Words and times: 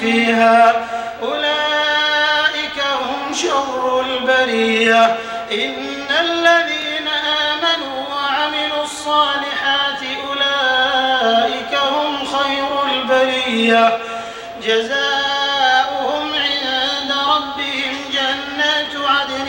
فيها. 0.00 0.72
أولئك 1.22 2.78
هم 3.00 3.34
شر 3.34 4.00
البرية. 4.00 5.04
إن 5.52 6.06
الذين 6.20 7.08
آمنوا 7.52 7.98
وعملوا 8.10 8.84
الصالحات 8.84 10.02
أولئك 10.28 11.74
هم 11.74 12.26
خير 12.26 12.68
البرية. 12.92 13.98
عدن 19.08 19.48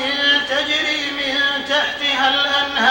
تجري 0.49 1.11
من 1.11 1.65
تحتها 1.65 2.29
الأنهار. 2.29 2.86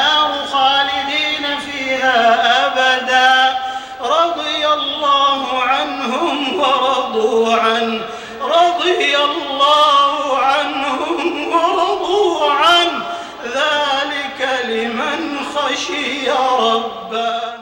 ورضوا 7.17 7.56
عنه 7.56 8.00
رضي 8.41 9.17
الله 9.17 10.39
عنهم 10.39 11.48
ورضوا 11.48 12.50
عنه 12.50 13.03
ذلك 13.45 14.48
لمن 14.69 15.39
خشي 15.55 16.31
ربه. 16.31 17.56